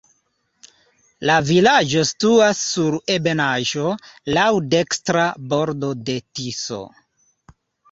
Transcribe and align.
La 1.29 1.35
vilaĝo 1.49 2.05
situas 2.11 2.63
sur 2.71 2.97
ebenaĵo, 3.17 3.93
laŭ 4.39 4.49
dekstra 4.73 5.29
bordo 5.55 5.93
de 6.11 6.19
Tiso. 6.41 6.83